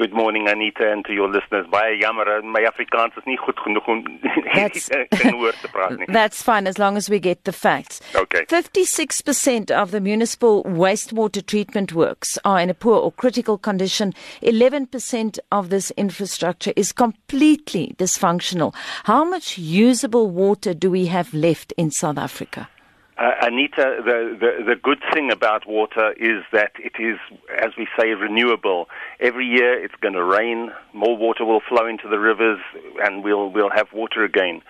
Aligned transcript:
Good 0.00 0.14
morning 0.14 0.48
Anita 0.48 0.90
and 0.90 1.04
to 1.04 1.12
your 1.12 1.28
listeners. 1.28 1.66
Baie 1.70 1.98
jammer, 2.00 2.26
eh, 2.26 2.40
my 2.42 2.60
Afrikaans 2.60 3.18
is 3.18 3.26
nie 3.26 3.36
goed 3.36 3.58
genoeg 3.60 3.86
om 3.86 3.98
in 5.26 5.36
woord 5.40 5.58
te 5.60 5.68
praat 5.68 5.98
nie. 5.98 6.06
That's 6.18 6.40
fine 6.42 6.66
as 6.66 6.78
long 6.78 6.96
as 6.96 7.10
we 7.10 7.18
get 7.20 7.44
the 7.44 7.52
facts. 7.52 8.00
Okay. 8.14 8.46
56% 8.46 9.70
of 9.70 9.90
the 9.90 10.00
municipal 10.00 10.64
wastewater 10.64 11.44
treatment 11.44 11.92
works 11.92 12.38
are 12.46 12.62
in 12.62 12.70
a 12.70 12.74
poor 12.86 12.96
or 12.96 13.12
critical 13.12 13.58
condition. 13.58 14.14
11% 14.42 15.38
of 15.52 15.68
this 15.68 15.90
infrastructure 15.98 16.72
is 16.76 16.92
completely 16.92 17.94
dysfunctional. 17.98 18.74
How 19.04 19.22
much 19.22 19.58
usable 19.58 20.30
water 20.30 20.72
do 20.72 20.90
we 20.90 21.08
have 21.12 21.34
left 21.34 21.74
in 21.76 21.90
South 21.90 22.16
Africa? 22.16 22.70
Uh, 23.20 23.32
Anita, 23.42 24.00
the, 24.02 24.34
the, 24.40 24.64
the 24.64 24.76
good 24.76 25.02
thing 25.12 25.30
about 25.30 25.68
water 25.68 26.12
is 26.12 26.42
that 26.52 26.72
it 26.78 26.94
is, 26.98 27.18
as 27.62 27.72
we 27.76 27.86
say, 27.98 28.08
renewable. 28.12 28.88
Every 29.20 29.44
year 29.44 29.78
it's 29.84 29.94
going 30.00 30.14
to 30.14 30.24
rain, 30.24 30.72
more 30.94 31.18
water 31.18 31.44
will 31.44 31.60
flow 31.60 31.86
into 31.86 32.08
the 32.08 32.18
rivers, 32.18 32.60
and 33.02 33.22
we'll, 33.22 33.50
we'll 33.50 33.68
have 33.68 33.88
water 33.92 34.24
again. 34.24 34.62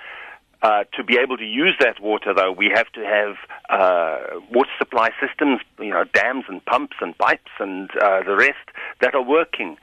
Uh, 0.63 0.83
to 0.95 1.05
be 1.05 1.17
able 1.17 1.37
to 1.37 1.45
use 1.45 1.77
that 1.79 2.01
water, 2.01 2.35
though, 2.35 2.51
we 2.51 2.69
have 2.75 2.91
to 2.93 3.05
have 3.05 3.37
uh, 3.71 4.41
water 4.51 4.71
supply 4.79 5.11
systems, 5.25 5.61
you 5.79 5.91
know, 5.91 6.03
dams 6.13 6.45
and 6.49 6.65
pumps 6.65 6.97
and 7.01 7.17
pipes 7.19 7.53
and 7.61 7.89
uh, 8.03 8.21
the 8.25 8.35
rest 8.35 8.69
that 9.01 9.15
are 9.15 9.23
working. 9.23 9.77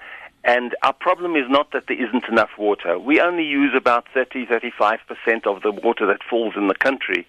And 0.44 0.76
our 0.84 0.94
problem 0.94 1.38
is 1.38 1.46
not 1.50 1.72
that 1.72 1.86
there 1.88 2.06
isn't 2.06 2.26
enough 2.30 2.52
water. 2.60 3.00
We 3.00 3.22
only 3.22 3.46
use 3.46 3.72
about 3.78 4.08
30, 4.14 4.46
35% 4.46 5.00
of 5.48 5.62
the 5.62 5.72
water 5.72 6.06
that 6.08 6.20
falls 6.30 6.54
in 6.58 6.68
the 6.68 6.76
country. 6.76 7.26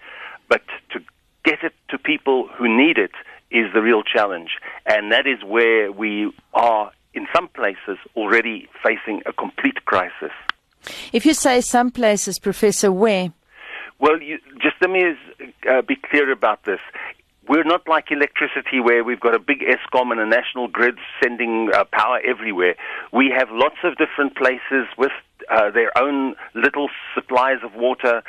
But 0.49 0.63
to 0.91 1.01
get 1.49 1.63
it 1.63 1.75
to 1.91 1.99
people 1.99 2.49
who 2.57 2.67
need 2.69 2.99
it 2.99 3.13
is 3.51 3.67
the 3.73 3.81
real 3.81 4.03
challenge. 4.03 4.51
And 4.85 5.13
that 5.13 5.27
is 5.27 5.43
where 5.45 5.91
we 5.91 6.31
are, 6.53 6.93
in 7.15 7.27
some 7.35 7.49
places, 7.49 7.97
already 8.17 8.69
facing 8.85 9.23
a 9.25 9.33
complete 9.33 9.85
crisis. 9.87 10.35
If 11.13 11.25
you 11.25 11.35
say 11.35 11.61
some 11.61 11.91
places, 11.91 12.39
Professor, 12.39 12.93
where? 12.93 13.33
Well, 13.99 14.21
you, 14.23 14.39
just 14.61 14.77
let 14.81 14.91
me 14.91 15.03
uh, 15.69 15.83
be 15.83 15.97
clear 15.97 16.31
about 16.31 16.65
this. 16.65 16.81
We're 17.49 17.65
not 17.65 17.89
like 17.89 18.11
electricity 18.11 18.79
where 18.79 19.03
we've 19.03 19.21
got 19.21 19.35
a 19.35 19.39
big 19.39 19.61
Eskom 19.61 20.13
and 20.13 20.21
a 20.21 20.27
national 20.27 20.69
grid 20.69 20.99
sending 21.23 21.71
uh, 21.73 21.85
power 21.91 22.21
everywhere. 22.23 22.75
We 23.11 23.33
have 23.37 23.49
lots 23.51 23.77
of 23.85 23.97
different 23.97 24.37
places 24.37 24.87
with 24.99 25.13
uh, 25.51 25.71
their 25.71 25.97
own 25.97 26.35
little 26.55 26.89
supplies 27.15 27.61
of 27.65 27.75
water 27.75 28.23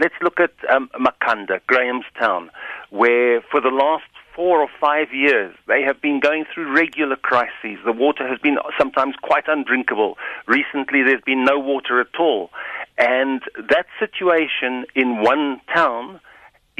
let's 0.00 0.14
look 0.22 0.40
at 0.40 0.52
um, 0.74 0.90
Makhanda, 0.98 1.60
Grahamstown, 1.66 2.50
where 2.90 3.42
for 3.50 3.60
the 3.60 3.68
last 3.68 4.04
four 4.34 4.60
or 4.60 4.68
five 4.80 5.08
years 5.12 5.54
they 5.68 5.82
have 5.82 6.00
been 6.00 6.20
going 6.20 6.44
through 6.52 6.74
regular 6.74 7.16
crises. 7.16 7.78
The 7.84 7.92
water 7.92 8.26
has 8.26 8.38
been 8.38 8.56
sometimes 8.78 9.14
quite 9.22 9.44
undrinkable. 9.46 10.16
Recently, 10.46 11.02
there's 11.02 11.22
been 11.24 11.44
no 11.44 11.58
water 11.58 12.00
at 12.00 12.18
all. 12.18 12.50
And 12.98 13.42
that 13.56 13.86
situation 13.98 14.86
in 14.94 15.22
one 15.22 15.60
town 15.74 16.20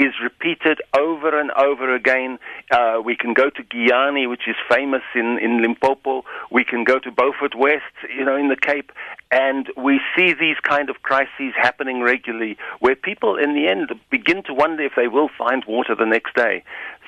is 0.00 0.14
repeated 0.22 0.80
over 0.98 1.38
and 1.38 1.50
over 1.52 1.94
again. 1.94 2.38
Uh, 2.70 3.00
we 3.04 3.16
can 3.16 3.34
go 3.34 3.50
to 3.50 3.62
Giyani, 3.62 4.28
which 4.28 4.48
is 4.48 4.56
famous 4.68 5.02
in, 5.14 5.38
in 5.38 5.60
Limpopo. 5.62 6.24
We 6.50 6.64
can 6.64 6.84
go 6.84 6.98
to 6.98 7.10
Beaufort 7.10 7.54
West, 7.54 7.94
you 8.16 8.24
know, 8.24 8.36
in 8.36 8.48
the 8.48 8.56
Cape, 8.56 8.92
and 9.30 9.68
we 9.76 10.00
see 10.16 10.32
these 10.32 10.56
kind 10.62 10.90
of 10.90 11.02
crises 11.02 11.52
happening 11.56 12.02
regularly, 12.02 12.56
where 12.80 12.96
people, 12.96 13.36
in 13.36 13.54
the 13.54 13.68
end, 13.68 13.92
begin 14.10 14.42
to 14.44 14.54
wonder 14.54 14.84
if 14.84 14.92
they 14.96 15.08
will 15.08 15.28
find 15.36 15.64
water 15.66 15.94
the 15.94 16.06
next 16.06 16.34
day. 16.34 16.64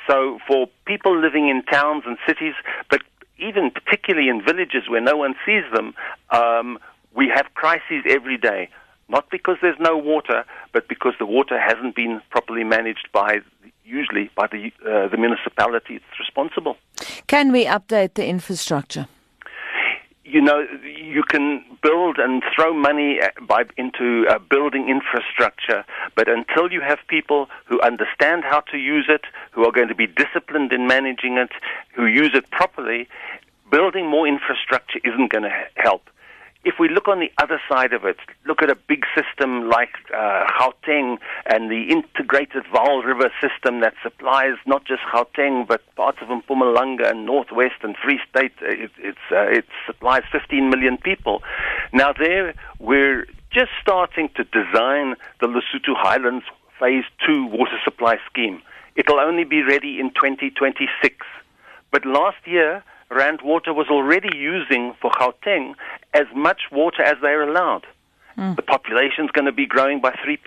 So, 0.09 0.39
for 0.47 0.69
people 0.85 1.19
living 1.19 1.49
in 1.49 1.63
towns 1.65 2.05
and 2.07 2.19
cities, 2.27 2.55
but 2.91 3.03
even 3.39 3.71
particularly 3.71 4.29
in 4.29 4.43
villages 4.45 4.89
where 4.89 5.01
no 5.01 5.17
one 5.17 5.35
sees 5.47 5.65
them, 5.73 5.95
um, 6.31 6.79
we 7.15 7.29
have 7.35 7.47
crises 7.55 8.05
every 8.09 8.37
day 8.37 8.69
not 9.09 9.31
because 9.31 9.57
there's 9.61 9.79
no 9.81 9.97
water, 9.97 10.45
but 10.73 10.89
because 10.89 11.15
the 11.19 11.27
water 11.27 11.59
hasn't 11.59 11.95
been 11.95 12.21
properly 12.31 12.65
managed 12.65 13.09
by 13.13 13.41
usually 13.85 14.31
by 14.35 14.47
the 14.47 14.73
uh, 14.87 15.09
the 15.09 15.17
municipality 15.17 15.99
that's 15.99 16.19
responsible. 16.19 16.77
Can 17.27 17.53
we 17.53 17.67
update 17.67 18.15
the 18.15 18.27
infrastructure? 18.27 19.07
You 20.25 20.41
know, 20.41 20.67
you 20.83 21.25
can 21.25 21.63
build 21.83 22.17
and 22.19 22.43
throw 22.55 22.73
money 22.73 23.21
uh, 23.21 23.29
by, 23.47 23.65
into 23.77 24.25
uh, 24.31 24.39
building 24.39 24.89
infrastructure, 24.89 25.85
but 26.17 26.27
until 26.27 26.73
you 26.73 26.81
have 26.81 27.01
people 27.09 27.49
who 27.67 27.79
understand 27.83 28.45
how 28.45 28.61
to 28.73 28.79
use 28.79 29.07
it, 29.11 29.23
who 29.51 29.67
are 29.67 29.73
going 29.73 29.89
to 29.89 29.95
be 29.95 30.07
disciplined 30.07 30.73
in 30.73 30.87
managing 30.87 31.37
it, 31.37 31.51
who 31.95 32.07
use 32.07 32.31
it 32.35 32.51
properly, 32.51 33.09
building 33.71 34.09
more 34.09 34.27
infrastructure 34.27 35.01
isn't 35.05 35.31
going 35.31 35.45
to 35.45 35.55
help 35.75 36.09
if 36.65 36.75
we 36.79 36.89
look 36.89 37.09
on 37.09 37.19
the 37.19 37.31
other 37.43 37.61
side 37.69 37.93
of 37.93 38.05
it, 38.05 38.19
look 38.47 38.63
at 38.63 38.71
a 38.71 38.77
big 38.77 39.05
system 39.17 39.69
like 39.69 39.91
uh, 40.15 40.47
Gauteng 40.59 41.19
and 41.47 41.71
the 41.71 41.89
integrated 41.91 42.65
Vaal 42.73 43.05
River 43.05 43.33
system 43.41 43.81
that 43.81 43.95
supplies 44.03 44.55
not 44.65 44.85
just 44.85 45.03
Gauteng 45.13 45.67
but 45.67 45.83
parts 45.97 46.19
of 46.23 46.29
Mpumalanga 46.29 47.11
and 47.11 47.27
Northwest 47.27 47.83
and 47.83 47.97
Free 47.97 48.21
State. 48.31 48.53
It, 48.61 48.93
it's, 48.99 49.19
uh, 49.33 49.43
it 49.49 49.65
supplies 49.87 50.23
15 50.31 50.71
million 50.71 50.99
people. 50.99 51.43
Now 51.93 52.13
there, 52.13 52.55
we're 52.79 53.27
just 53.51 53.71
starting 53.81 54.31
to 54.37 54.45
design 54.45 55.17
the 55.41 55.49
Lesotho 55.49 55.97
Highlands 55.97 56.45
Phase 56.79 57.05
2 57.27 57.47
water 57.47 57.79
supply 57.85 58.19
scheme. 58.31 58.63
It'll 58.95 59.21
only 59.21 59.45
be 59.45 59.63
ready 59.63 59.99
in 59.99 60.11
2026. 60.11 61.27
But 61.91 62.07
last 62.07 62.39
year, 62.47 62.85
Rand 63.13 63.41
Water 63.43 63.75
was 63.75 63.89
already 63.91 64.37
using 64.37 64.95
for 65.01 65.11
Gauteng 65.11 65.75
as 66.15 66.27
much 66.35 66.63
water 66.71 67.03
as 67.03 67.17
they're 67.21 67.43
allowed. 67.49 67.87
Mm. 68.39 68.57
The 68.57 68.63
population 68.63 69.27
is 69.27 69.31
going 69.31 69.45
to 69.45 69.53
be 69.53 69.67
growing 69.67 70.01
by 70.01 70.13
3% 70.13 70.39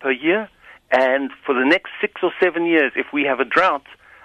per 0.00 0.10
year. 0.10 0.48
And 0.90 1.30
for 1.44 1.54
the 1.54 1.64
next 1.64 1.90
six 2.00 2.22
or 2.22 2.32
seven 2.42 2.66
years, 2.66 2.92
if 2.96 3.06
we 3.12 3.24
have 3.24 3.40
a 3.40 3.44
drought, 3.44 3.84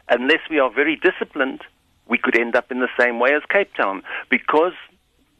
unless 0.09 0.39
we 0.49 0.59
are 0.59 0.71
very 0.71 0.95
disciplined, 0.95 1.61
we 2.07 2.17
could 2.17 2.39
end 2.39 2.55
up 2.55 2.71
in 2.71 2.79
the 2.79 2.89
same 2.99 3.19
way 3.19 3.33
as 3.33 3.41
Cape 3.49 3.73
Town. 3.75 4.03
Because, 4.29 4.73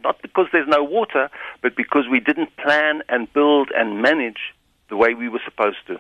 not 0.04 0.22
because 0.22 0.48
there's 0.52 0.68
no 0.68 0.84
water, 0.84 1.30
but 1.62 1.76
because 1.76 2.06
we 2.10 2.20
didn't 2.20 2.56
plan 2.58 3.02
and 3.10 3.32
build 3.34 3.70
and 3.76 4.02
manage 4.02 4.54
the 4.90 4.98
way 4.98 5.14
we 5.14 5.30
were 5.30 5.42
supposed 5.46 5.78
to. 5.88 5.98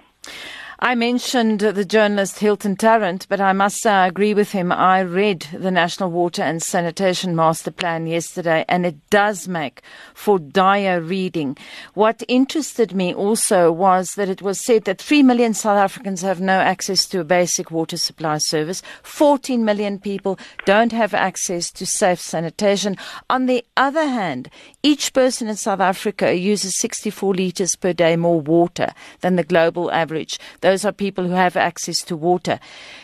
I 0.81 0.95
mentioned 0.95 1.59
the 1.59 1.83
journalist 1.83 2.39
Hilton 2.39 2.77
Tarrant, 2.77 3.27
but 3.27 3.41
I 3.41 3.51
must 3.51 3.81
say 3.81 3.91
I 3.91 4.07
agree 4.07 4.33
with 4.33 4.53
him. 4.53 4.71
I 4.71 5.01
read 5.01 5.45
the 5.51 5.71
National 5.71 6.09
Water 6.09 6.41
and 6.41 6.63
Sanitation 6.63 7.35
Master 7.35 7.69
Plan 7.69 8.07
yesterday, 8.07 8.63
and 8.69 8.85
it 8.85 9.09
does 9.09 9.45
make 9.45 9.81
for 10.13 10.39
dire 10.39 11.01
reading. 11.01 11.57
What 11.95 12.23
interested 12.29 12.95
me 12.95 13.13
also 13.13 13.73
was 13.73 14.11
that 14.11 14.29
it 14.29 14.41
was 14.41 14.63
said 14.63 14.85
that 14.85 15.01
3 15.01 15.21
million 15.21 15.53
South 15.53 15.77
Africans 15.77 16.21
have 16.21 16.39
no 16.39 16.61
access 16.61 17.05
to 17.07 17.19
a 17.19 17.25
basic 17.25 17.71
water 17.71 17.97
supply 17.97 18.37
service. 18.37 18.81
14 19.03 19.65
million 19.65 19.99
people 19.99 20.39
don't 20.65 20.93
have 20.93 21.13
access 21.13 21.71
to 21.71 21.85
safe 21.85 22.21
sanitation. 22.21 22.95
On 23.29 23.47
the 23.47 23.65
other 23.75 24.07
hand, 24.07 24.49
each 24.81 25.11
person 25.11 25.49
in 25.49 25.57
South 25.57 25.81
Africa 25.81 26.33
uses 26.33 26.77
64 26.77 27.35
litres 27.35 27.75
per 27.75 27.91
day 27.91 28.15
more 28.15 28.39
water 28.39 28.93
than 29.19 29.35
the 29.35 29.43
global 29.43 29.91
average. 29.91 30.39
Those 30.69 30.85
are 30.85 30.91
people 30.91 31.25
who 31.25 31.33
have 31.33 31.55
access 31.55 32.03
to 32.03 32.15
water. 32.15 32.59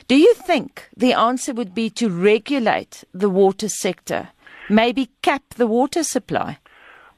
Do 0.07 0.15
you 0.15 0.35
think 0.35 0.87
the 0.95 1.13
answer 1.13 1.51
would 1.51 1.73
be 1.73 1.89
to 2.01 2.11
regulate 2.11 3.03
the 3.11 3.27
water 3.27 3.69
sector? 3.69 4.29
Maybe 4.69 5.09
cap 5.23 5.41
the 5.55 5.65
water 5.65 6.03
supply? 6.03 6.59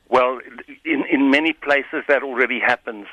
Well, 0.08 0.40
in, 0.86 1.04
in 1.12 1.30
many 1.30 1.52
places 1.52 2.06
that 2.08 2.24
already 2.24 2.62
happens. 2.62 3.08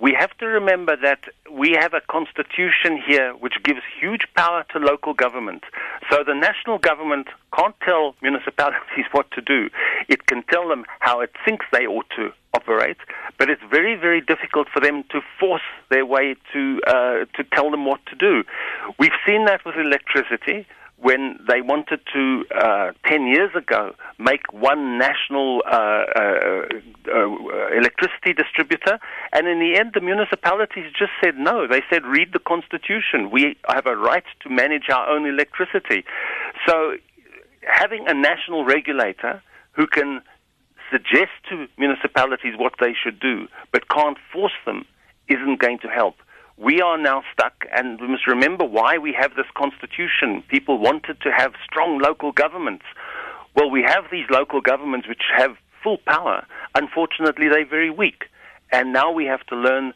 We 0.00 0.16
have 0.18 0.36
to 0.38 0.46
remember 0.46 0.96
that 0.96 1.24
we 1.50 1.76
have 1.78 1.92
a 1.92 2.00
constitution 2.00 3.02
here 3.06 3.34
which 3.34 3.62
gives 3.62 3.80
huge 4.00 4.22
power 4.34 4.64
to 4.72 4.78
local 4.78 5.12
government. 5.12 5.62
So 6.10 6.24
the 6.26 6.34
national 6.34 6.78
government 6.78 7.28
can't 7.54 7.74
tell 7.84 8.14
municipalities 8.22 9.04
what 9.12 9.30
to 9.32 9.42
do. 9.42 9.68
It 10.08 10.26
can 10.26 10.42
tell 10.44 10.68
them 10.68 10.86
how 11.00 11.20
it 11.20 11.32
thinks 11.44 11.66
they 11.70 11.86
ought 11.86 12.08
to 12.16 12.32
operate, 12.54 12.96
but 13.38 13.50
it's 13.50 13.62
very, 13.70 13.94
very 13.94 14.22
difficult 14.22 14.68
for 14.72 14.80
them 14.80 15.04
to 15.10 15.20
force 15.38 15.68
their 15.90 16.06
way 16.06 16.34
to 16.54 16.80
uh, 16.86 17.24
to 17.36 17.44
tell 17.52 17.70
them 17.70 17.84
what 17.84 18.00
to 18.06 18.16
do. 18.16 18.42
We've 18.98 19.20
seen 19.26 19.44
that 19.44 19.66
with 19.66 19.76
electricity 19.76 20.66
when 21.00 21.38
they 21.48 21.62
wanted 21.62 22.00
to, 22.12 22.44
uh, 22.54 22.92
10 23.06 23.26
years 23.26 23.50
ago, 23.54 23.94
make 24.18 24.52
one 24.52 24.98
national 24.98 25.62
uh, 25.66 26.04
uh, 26.14 26.62
electricity 27.80 28.32
distributor, 28.32 28.98
and 29.32 29.48
in 29.48 29.58
the 29.58 29.78
end, 29.78 29.92
the 29.94 30.00
municipalities 30.00 30.92
just 30.96 31.12
said 31.22 31.36
no. 31.36 31.66
They 31.66 31.82
said, 31.90 32.04
read 32.04 32.32
the 32.32 32.38
Constitution. 32.38 33.30
We 33.32 33.56
have 33.68 33.86
a 33.86 33.96
right 33.96 34.24
to 34.42 34.50
manage 34.50 34.88
our 34.92 35.08
own 35.08 35.26
electricity. 35.26 36.04
So, 36.66 36.96
having 37.62 38.06
a 38.08 38.14
national 38.14 38.64
regulator 38.64 39.42
who 39.72 39.86
can 39.86 40.20
suggest 40.92 41.32
to 41.48 41.66
municipalities 41.78 42.54
what 42.56 42.74
they 42.80 42.92
should 42.92 43.18
do, 43.20 43.48
but 43.72 43.88
can't 43.88 44.18
force 44.32 44.58
them, 44.66 44.84
isn't 45.28 45.60
going 45.60 45.78
to 45.78 45.88
help 45.88 46.16
we 46.60 46.82
are 46.82 46.98
now 46.98 47.22
stuck, 47.32 47.64
and 47.74 47.98
we 48.00 48.06
must 48.06 48.26
remember 48.26 48.64
why 48.64 48.98
we 48.98 49.16
have 49.18 49.34
this 49.34 49.46
constitution. 49.56 50.44
People 50.48 50.78
wanted 50.78 51.20
to 51.22 51.30
have 51.34 51.54
strong 51.64 51.98
local 51.98 52.32
governments. 52.32 52.84
Well, 53.56 53.70
we 53.70 53.82
have 53.82 54.04
these 54.12 54.26
local 54.30 54.60
governments 54.60 55.08
which 55.08 55.22
have 55.34 55.56
full 55.82 55.98
power. 56.06 56.46
Unfortunately, 56.74 57.48
they're 57.48 57.66
very 57.66 57.90
weak. 57.90 58.24
And 58.72 58.92
now 58.92 59.10
we 59.10 59.24
have 59.26 59.44
to 59.46 59.56
learn 59.56 59.92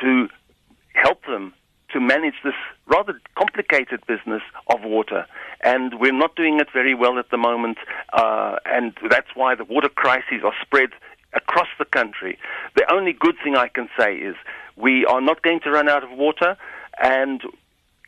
to 0.00 0.28
help 0.94 1.24
them 1.26 1.54
to 1.92 2.00
manage 2.00 2.34
this 2.44 2.54
rather 2.86 3.18
complicated 3.36 4.04
business 4.06 4.42
of 4.68 4.82
water. 4.82 5.26
And 5.62 5.98
we're 5.98 6.12
not 6.12 6.36
doing 6.36 6.60
it 6.60 6.68
very 6.72 6.94
well 6.94 7.18
at 7.18 7.30
the 7.30 7.38
moment. 7.38 7.78
Uh, 8.12 8.56
and 8.66 8.92
that's 9.08 9.28
why 9.34 9.54
the 9.54 9.64
water 9.64 9.88
crises 9.88 10.42
are 10.44 10.52
spread 10.60 10.90
across 11.34 11.68
the 11.78 11.84
country. 11.84 12.38
The 12.76 12.90
only 12.92 13.12
good 13.12 13.36
thing 13.42 13.56
I 13.56 13.68
can 13.68 13.88
say 13.98 14.16
is 14.16 14.34
we 14.76 15.04
are 15.06 15.20
not 15.20 15.42
going 15.42 15.60
to 15.60 15.70
run 15.70 15.88
out 15.88 16.04
of 16.04 16.10
water. 16.10 16.56
And 17.00 17.42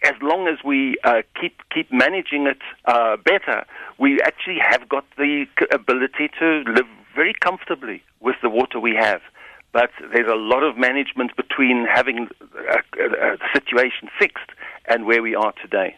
as 0.02 0.14
long 0.22 0.49
as 0.49 0.58
we 0.64 0.96
uh, 1.05 1.22
keep 1.40 1.61
keep 1.72 1.93
managing 1.93 2.46
it 2.46 2.61
uh, 2.87 3.17
better, 3.19 3.64
we 3.99 4.20
actually 4.22 4.58
have 4.58 4.88
got 4.88 5.05
the 5.17 5.46
ability 5.72 6.31
to 6.38 6.64
live 6.67 6.87
very 7.14 7.34
comfortably 7.40 8.02
with 8.20 8.36
the 8.42 8.50
water 8.50 8.80
we 8.80 8.94
have. 8.94 9.20
But 9.72 9.90
there's 10.12 10.30
a 10.30 10.34
lot 10.34 10.64
of 10.64 10.76
management 10.76 11.36
between 11.36 11.86
having 11.86 12.28
a, 12.68 13.02
a, 13.02 13.34
a 13.34 13.36
situation 13.52 14.08
fixed 14.18 14.50
and 14.86 15.06
where 15.06 15.22
we 15.22 15.34
are 15.34 15.52
today. 15.62 15.96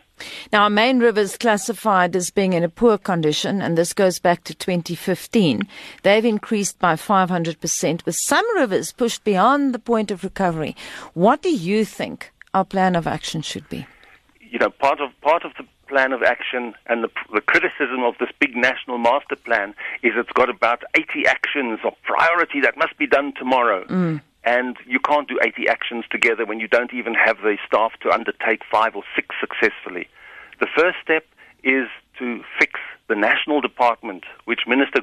Now, 0.52 0.64
our 0.64 0.70
main 0.70 0.98
rivers 0.98 1.36
classified 1.36 2.14
as 2.14 2.30
being 2.30 2.52
in 2.52 2.62
a 2.62 2.68
poor 2.68 2.98
condition, 2.98 3.62
and 3.62 3.76
this 3.76 3.92
goes 3.92 4.18
back 4.18 4.44
to 4.44 4.54
2015. 4.54 5.66
They've 6.02 6.24
increased 6.24 6.78
by 6.78 6.94
500%, 6.94 8.04
with 8.04 8.16
some 8.16 8.56
rivers 8.56 8.92
pushed 8.92 9.24
beyond 9.24 9.74
the 9.74 9.78
point 9.78 10.10
of 10.10 10.22
recovery. 10.22 10.76
What 11.14 11.42
do 11.42 11.50
you 11.50 11.84
think 11.84 12.32
our 12.54 12.64
plan 12.64 12.94
of 12.94 13.06
action 13.06 13.42
should 13.42 13.68
be? 13.68 13.86
You 14.40 14.58
know, 14.58 14.70
part 14.70 15.00
of 15.00 15.18
part 15.22 15.44
of 15.44 15.52
the 15.56 15.64
plan 15.88 16.12
of 16.12 16.22
action 16.22 16.74
and 16.86 17.04
the, 17.04 17.10
the, 17.32 17.40
criticism 17.40 18.02
of 18.02 18.14
this 18.18 18.30
big 18.40 18.56
national 18.56 18.98
master 18.98 19.36
plan 19.36 19.74
is 20.02 20.12
it's 20.16 20.32
got 20.32 20.48
about 20.48 20.82
80 20.94 21.26
actions 21.26 21.80
of 21.84 21.92
priority 22.02 22.60
that 22.60 22.76
must 22.76 22.96
be 22.98 23.06
done 23.06 23.32
tomorrow. 23.38 23.84
Mm. 23.84 24.20
And 24.44 24.76
you 24.86 24.98
can't 24.98 25.28
do 25.28 25.38
80 25.42 25.68
actions 25.68 26.04
together 26.10 26.44
when 26.44 26.58
you 26.58 26.66
don't 26.66 26.92
even 26.92 27.14
have 27.14 27.38
the 27.42 27.56
staff 27.66 27.92
to 28.02 28.10
undertake 28.10 28.62
five 28.70 28.96
or 28.96 29.02
six 29.14 29.34
successfully. 29.40 30.08
The 30.60 30.66
first 30.76 30.96
step 31.02 31.24
is 31.62 31.88
to 32.18 32.42
fix 32.58 32.80
the 33.08 33.14
national 33.14 33.60
department, 33.60 34.24
which 34.44 34.60
Minister 34.66 35.00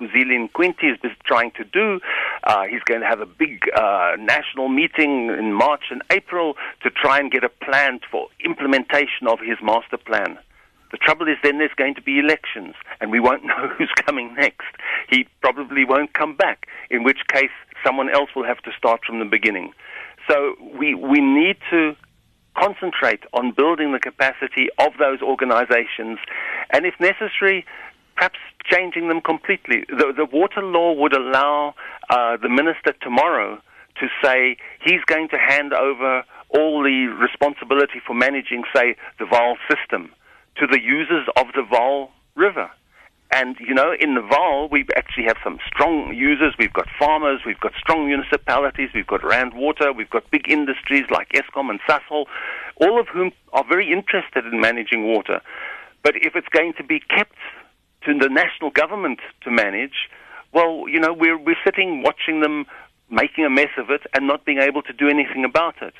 Gugile 0.00 0.48
Nkwinti 0.48 0.92
is 0.92 1.12
trying 1.24 1.52
to 1.52 1.64
do. 1.64 2.00
Uh, 2.44 2.64
he's 2.64 2.82
going 2.84 3.00
to 3.00 3.06
have 3.06 3.20
a 3.20 3.26
big 3.26 3.64
uh, 3.76 4.12
national 4.18 4.68
meeting 4.68 5.28
in 5.28 5.52
March 5.52 5.84
and 5.90 6.02
April 6.10 6.54
to 6.82 6.90
try 6.90 7.18
and 7.18 7.30
get 7.30 7.44
a 7.44 7.48
plan 7.48 8.00
for 8.10 8.28
implementation 8.44 9.28
of 9.28 9.38
his 9.40 9.58
master 9.62 9.98
plan. 9.98 10.38
The 10.90 10.96
trouble 10.96 11.28
is 11.28 11.36
then 11.42 11.58
there's 11.58 11.70
going 11.76 11.94
to 11.94 12.02
be 12.02 12.18
elections, 12.18 12.74
and 13.00 13.10
we 13.10 13.20
won't 13.20 13.44
know 13.50 13.68
who's 13.76 13.92
coming 14.06 14.34
next. 14.34 14.66
He 15.08 15.26
probably 15.40 15.84
won't 15.84 16.14
come 16.14 16.34
back, 16.34 16.66
in 16.90 17.04
which 17.04 17.18
case 17.32 17.50
someone 17.84 18.10
else 18.10 18.30
will 18.34 18.44
have 18.44 18.58
to 18.62 18.70
start 18.76 19.00
from 19.06 19.18
the 19.18 19.24
beginning. 19.24 19.72
So 20.28 20.54
we, 20.78 20.94
we 20.94 21.20
need 21.20 21.56
to 21.70 21.94
concentrate 22.56 23.20
on 23.32 23.52
building 23.52 23.92
the 23.92 23.98
capacity 23.98 24.68
of 24.78 24.92
those 24.98 25.22
organizations, 25.22 26.18
and 26.70 26.84
if 26.84 26.94
necessary, 27.00 27.64
perhaps 28.20 28.38
changing 28.70 29.08
them 29.08 29.22
completely. 29.22 29.84
The, 29.88 30.12
the 30.14 30.26
water 30.26 30.62
law 30.62 30.92
would 30.92 31.16
allow 31.16 31.74
uh, 32.10 32.36
the 32.36 32.50
minister 32.50 32.92
tomorrow 33.00 33.58
to 33.98 34.06
say 34.22 34.58
he's 34.84 35.00
going 35.06 35.28
to 35.30 35.38
hand 35.38 35.72
over 35.72 36.22
all 36.50 36.82
the 36.82 37.06
responsibility 37.18 37.98
for 38.06 38.12
managing, 38.12 38.64
say, 38.76 38.94
the 39.18 39.24
Vaal 39.24 39.54
system 39.70 40.10
to 40.56 40.66
the 40.66 40.80
users 40.82 41.26
of 41.36 41.46
the 41.54 41.62
Vaal 41.62 42.10
River. 42.34 42.70
And, 43.32 43.56
you 43.58 43.72
know, 43.72 43.94
in 43.98 44.16
the 44.16 44.20
Vaal, 44.20 44.70
we 44.70 44.84
actually 44.96 45.24
have 45.24 45.38
some 45.42 45.58
strong 45.66 46.12
users. 46.14 46.52
We've 46.58 46.72
got 46.72 46.88
farmers, 46.98 47.40
we've 47.46 47.60
got 47.60 47.72
strong 47.78 48.06
municipalities, 48.06 48.90
we've 48.94 49.06
got 49.06 49.24
Rand 49.24 49.54
Water, 49.54 49.94
we've 49.94 50.10
got 50.10 50.30
big 50.30 50.46
industries 50.46 51.04
like 51.10 51.30
Eskom 51.30 51.70
and 51.70 51.80
Sasol, 51.88 52.26
all 52.76 53.00
of 53.00 53.06
whom 53.08 53.32
are 53.54 53.64
very 53.66 53.90
interested 53.90 54.44
in 54.44 54.60
managing 54.60 55.06
water. 55.06 55.40
But 56.02 56.16
if 56.16 56.34
it's 56.34 56.48
going 56.48 56.74
to 56.78 56.84
be 56.84 57.00
kept 57.00 57.36
to 58.04 58.14
the 58.18 58.28
national 58.28 58.70
government 58.70 59.20
to 59.42 59.50
manage, 59.50 60.08
well, 60.52 60.84
you 60.88 60.98
know, 61.00 61.12
we're, 61.12 61.38
we're 61.38 61.56
sitting 61.64 62.02
watching 62.02 62.40
them 62.40 62.66
making 63.10 63.44
a 63.44 63.50
mess 63.50 63.70
of 63.76 63.90
it 63.90 64.02
and 64.14 64.26
not 64.26 64.44
being 64.44 64.58
able 64.58 64.82
to 64.82 64.92
do 64.92 65.08
anything 65.08 65.44
about 65.44 65.74
it. 65.82 65.94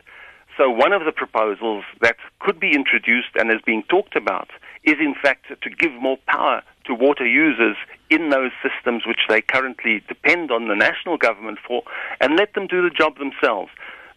So 0.56 0.68
one 0.68 0.92
of 0.92 1.04
the 1.04 1.12
proposals 1.12 1.84
that 2.00 2.16
could 2.40 2.60
be 2.60 2.74
introduced 2.74 3.30
and 3.34 3.50
is 3.50 3.60
being 3.64 3.82
talked 3.88 4.16
about 4.16 4.48
is 4.84 4.96
in 5.00 5.14
fact 5.14 5.46
to 5.48 5.70
give 5.70 5.92
more 5.92 6.18
power 6.26 6.62
to 6.86 6.94
water 6.94 7.26
users 7.26 7.76
in 8.10 8.30
those 8.30 8.50
systems 8.62 9.06
which 9.06 9.20
they 9.28 9.40
currently 9.40 10.02
depend 10.08 10.50
on 10.50 10.68
the 10.68 10.74
national 10.74 11.16
government 11.16 11.58
for 11.66 11.82
and 12.20 12.36
let 12.36 12.54
them 12.54 12.66
do 12.66 12.82
the 12.82 12.90
job 12.90 13.18
themselves. 13.18 13.70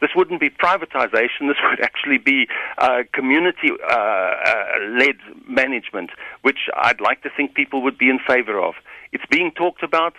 This 0.04 0.12
wouldn't 0.18 0.42
be 0.42 0.50
privatization. 0.50 1.48
This 1.48 1.62
would 1.64 1.80
actually 1.82 2.18
be 2.18 2.48
uh, 2.78 3.04
community-led 3.14 3.80
uh, 3.90 3.96
uh, 3.96 5.14
management, 5.48 6.10
which 6.42 6.68
I'd 6.76 7.00
like 7.00 7.22
to 7.24 7.30
think 7.30 7.54
people 7.54 7.82
would 7.84 7.98
be 7.98 8.10
in 8.10 8.20
favor 8.20 8.60
of. 8.60 8.74
It's 9.14 9.24
being 9.32 9.52
talked 9.52 9.82
about. 9.82 10.16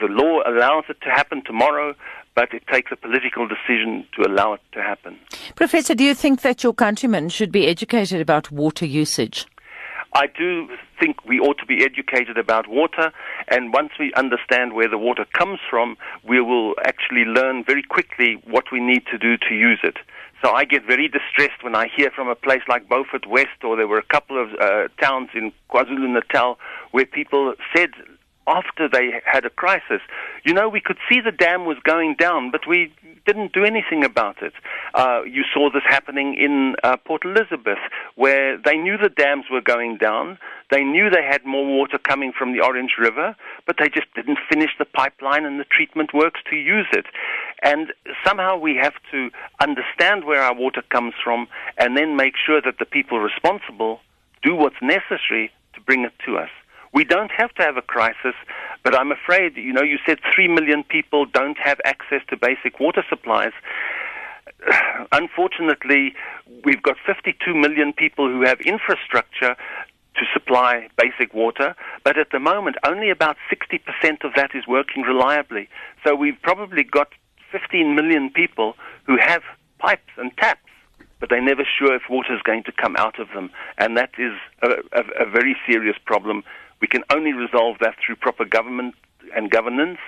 The 0.00 0.06
law 0.06 0.40
allows 0.46 0.84
it 0.88 1.02
to 1.02 1.10
happen 1.10 1.42
tomorrow, 1.44 1.94
but 2.34 2.54
it 2.54 2.62
takes 2.72 2.90
a 2.90 2.96
political 2.96 3.46
decision 3.46 4.06
to 4.16 4.26
allow 4.26 4.54
it 4.54 4.62
to 4.72 4.80
happen. 4.80 5.18
Professor, 5.56 5.94
do 5.94 6.04
you 6.04 6.14
think 6.14 6.40
that 6.40 6.64
your 6.64 6.72
countrymen 6.72 7.28
should 7.28 7.52
be 7.52 7.66
educated 7.66 8.22
about 8.22 8.50
water 8.50 8.86
usage? 8.86 9.46
I 10.18 10.26
do 10.26 10.66
think 10.98 11.24
we 11.24 11.38
ought 11.38 11.58
to 11.58 11.66
be 11.66 11.84
educated 11.84 12.38
about 12.38 12.66
water, 12.66 13.12
and 13.46 13.72
once 13.72 13.92
we 14.00 14.12
understand 14.14 14.72
where 14.72 14.88
the 14.88 14.98
water 14.98 15.24
comes 15.32 15.60
from, 15.70 15.96
we 16.24 16.40
will 16.40 16.74
actually 16.84 17.24
learn 17.24 17.62
very 17.62 17.84
quickly 17.84 18.42
what 18.44 18.64
we 18.72 18.80
need 18.80 19.06
to 19.12 19.16
do 19.16 19.36
to 19.48 19.54
use 19.54 19.78
it. 19.84 19.96
So 20.42 20.50
I 20.50 20.64
get 20.64 20.84
very 20.84 21.06
distressed 21.06 21.62
when 21.62 21.76
I 21.76 21.86
hear 21.96 22.10
from 22.10 22.26
a 22.26 22.34
place 22.34 22.62
like 22.68 22.88
Beaufort 22.88 23.28
West, 23.28 23.62
or 23.62 23.76
there 23.76 23.86
were 23.86 23.98
a 23.98 24.10
couple 24.14 24.42
of 24.42 24.48
uh, 24.60 24.88
towns 25.00 25.28
in 25.36 25.52
KwaZulu 25.70 26.12
Natal 26.12 26.58
where 26.90 27.06
people 27.06 27.54
said 27.72 27.90
after 28.48 28.88
they 28.88 29.20
had 29.24 29.44
a 29.44 29.50
crisis, 29.50 30.00
you 30.44 30.52
know, 30.52 30.68
we 30.68 30.80
could 30.80 30.98
see 31.08 31.20
the 31.20 31.32
dam 31.32 31.66
was 31.66 31.76
going 31.84 32.16
down, 32.18 32.50
but 32.50 32.66
we 32.66 32.92
didn't 33.26 33.52
do 33.52 33.64
anything 33.64 34.04
about 34.04 34.42
it. 34.42 34.54
Uh, 34.94 35.20
you 35.24 35.44
saw 35.52 35.70
this 35.70 35.82
happening 35.86 36.34
in 36.34 36.74
uh, 36.82 36.96
Port 36.96 37.24
Elizabeth, 37.24 37.78
where 38.16 38.56
they 38.56 38.76
knew 38.76 38.96
the 38.96 39.10
dams 39.10 39.44
were 39.50 39.60
going 39.60 39.98
down. 39.98 40.38
They 40.70 40.82
knew 40.82 41.10
they 41.10 41.22
had 41.22 41.44
more 41.44 41.66
water 41.66 41.98
coming 41.98 42.32
from 42.36 42.52
the 42.52 42.60
Orange 42.64 42.92
River, 42.98 43.36
but 43.66 43.76
they 43.78 43.88
just 43.88 44.06
didn't 44.14 44.38
finish 44.50 44.70
the 44.78 44.86
pipeline 44.86 45.44
and 45.44 45.60
the 45.60 45.64
treatment 45.64 46.14
works 46.14 46.40
to 46.50 46.56
use 46.56 46.88
it. 46.92 47.06
And 47.62 47.92
somehow 48.24 48.56
we 48.56 48.76
have 48.76 48.94
to 49.10 49.30
understand 49.60 50.24
where 50.24 50.42
our 50.42 50.54
water 50.54 50.82
comes 50.90 51.14
from 51.22 51.48
and 51.76 51.96
then 51.96 52.16
make 52.16 52.34
sure 52.36 52.60
that 52.62 52.78
the 52.78 52.86
people 52.86 53.18
responsible 53.18 54.00
do 54.42 54.54
what's 54.54 54.80
necessary 54.80 55.50
to 55.74 55.80
bring 55.80 56.04
it 56.04 56.12
to 56.24 56.38
us. 56.38 56.50
We 56.92 57.04
don't 57.04 57.30
have 57.36 57.54
to 57.54 57.62
have 57.62 57.76
a 57.76 57.82
crisis, 57.82 58.34
but 58.82 58.94
I'm 58.94 59.12
afraid, 59.12 59.56
you 59.56 59.72
know, 59.72 59.82
you 59.82 59.98
said 60.06 60.18
3 60.34 60.48
million 60.48 60.84
people 60.84 61.26
don't 61.26 61.58
have 61.58 61.78
access 61.84 62.22
to 62.28 62.36
basic 62.36 62.80
water 62.80 63.04
supplies. 63.08 63.52
Unfortunately, 65.12 66.14
we've 66.64 66.82
got 66.82 66.96
52 67.06 67.54
million 67.54 67.92
people 67.92 68.28
who 68.28 68.42
have 68.42 68.60
infrastructure 68.60 69.56
to 70.16 70.24
supply 70.32 70.88
basic 70.96 71.32
water, 71.32 71.76
but 72.04 72.18
at 72.18 72.30
the 72.32 72.40
moment, 72.40 72.76
only 72.84 73.10
about 73.10 73.36
60% 73.52 74.24
of 74.24 74.34
that 74.34 74.50
is 74.54 74.66
working 74.66 75.02
reliably. 75.02 75.68
So 76.04 76.14
we've 76.14 76.40
probably 76.42 76.82
got 76.82 77.08
15 77.52 77.94
million 77.94 78.30
people 78.30 78.74
who 79.04 79.16
have 79.18 79.42
pipes 79.78 80.10
and 80.16 80.36
taps 80.36 80.60
but 81.20 81.30
they're 81.30 81.42
never 81.42 81.64
sure 81.78 81.94
if 81.94 82.02
water 82.08 82.34
is 82.34 82.42
going 82.42 82.62
to 82.64 82.72
come 82.72 82.96
out 82.96 83.18
of 83.18 83.28
them. 83.34 83.50
And 83.76 83.96
that 83.96 84.10
is 84.18 84.32
a, 84.62 84.68
a, 84.92 85.26
a, 85.26 85.30
very 85.30 85.56
serious 85.66 85.96
problem 86.04 86.44
we 86.80 86.88
can 86.88 87.02
only 87.10 87.32
resolve 87.32 87.76
that 87.80 87.96
through 88.04 88.16
proper 88.16 88.44
government 88.44 88.94
and 89.34 89.50
governance, 89.50 89.98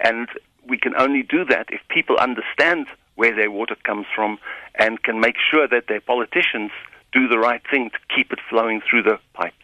and 0.00 0.28
we 0.66 0.78
can 0.78 0.94
only 0.96 1.22
do 1.22 1.44
that 1.44 1.66
if 1.70 1.80
people 1.88 2.16
understand 2.16 2.86
where 3.16 3.34
their 3.34 3.50
water 3.50 3.76
comes 3.84 4.06
from 4.14 4.38
and 4.76 5.02
can 5.02 5.20
make 5.20 5.36
sure 5.50 5.68
that 5.68 5.88
their 5.88 6.00
politicians 6.00 6.70
do 7.12 7.28
the 7.28 7.38
right 7.38 7.62
thing 7.70 7.90
to 7.90 7.98
keep 8.14 8.32
it 8.32 8.38
flowing 8.48 8.80
through 8.88 9.02
the 9.02 9.18
pipes. 9.34 9.54